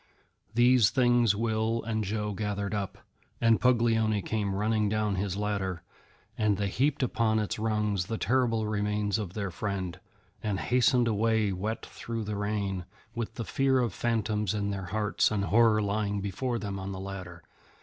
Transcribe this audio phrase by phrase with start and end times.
[0.55, 2.97] These things Will and Joe gathered up,
[3.39, 5.83] and Puglioni came running down his ladder,
[6.35, 9.99] and they heaped upon its rungs the terrible remains of their friend,
[10.41, 14.85] and hastened away wet through with the rain, with the fear of phantoms in their
[14.85, 17.43] hearts and horror lying before them on the ladder.